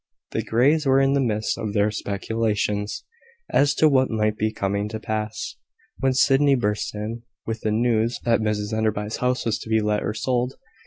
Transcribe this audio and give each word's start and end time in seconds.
The 0.31 0.41
Greys 0.41 0.87
were 0.87 0.99
in 0.99 1.13
the 1.13 1.19
midst 1.19 1.59
of 1.59 1.73
their 1.73 1.91
speculations, 1.91 3.03
as 3.51 3.75
to 3.75 3.87
what 3.87 4.09
might 4.09 4.35
be 4.35 4.51
coming 4.51 4.89
to 4.89 4.99
pass, 4.99 5.57
when 5.99 6.13
Sydney 6.13 6.55
burst 6.55 6.95
in, 6.95 7.21
with 7.45 7.61
the 7.61 7.69
news 7.71 8.19
that 8.23 8.41
Mrs 8.41 8.75
Enderby's 8.75 9.17
house 9.17 9.45
was 9.45 9.59
to 9.59 9.69
be 9.69 9.79
"Let 9.79 10.01
or 10.01 10.15
Sold." 10.15 10.55